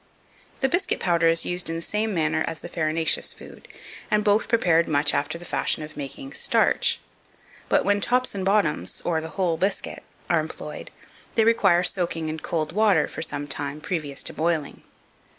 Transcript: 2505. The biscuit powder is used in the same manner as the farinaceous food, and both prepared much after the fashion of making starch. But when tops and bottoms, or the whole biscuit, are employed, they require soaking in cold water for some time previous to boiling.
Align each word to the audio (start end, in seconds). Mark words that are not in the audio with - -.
2505. 0.61 0.61
The 0.61 0.75
biscuit 0.75 0.99
powder 0.99 1.27
is 1.27 1.45
used 1.45 1.69
in 1.69 1.75
the 1.75 1.79
same 1.79 2.11
manner 2.11 2.43
as 2.47 2.61
the 2.61 2.69
farinaceous 2.69 3.33
food, 3.33 3.67
and 4.09 4.23
both 4.23 4.49
prepared 4.49 4.87
much 4.87 5.13
after 5.13 5.37
the 5.37 5.45
fashion 5.45 5.83
of 5.83 5.95
making 5.95 6.33
starch. 6.33 6.99
But 7.69 7.85
when 7.85 8.01
tops 8.01 8.33
and 8.33 8.43
bottoms, 8.43 9.01
or 9.05 9.21
the 9.21 9.29
whole 9.37 9.57
biscuit, 9.57 10.01
are 10.27 10.39
employed, 10.39 10.89
they 11.35 11.43
require 11.45 11.83
soaking 11.83 12.29
in 12.29 12.39
cold 12.39 12.71
water 12.71 13.07
for 13.07 13.21
some 13.21 13.45
time 13.45 13.79
previous 13.79 14.23
to 14.23 14.33
boiling. 14.33 14.81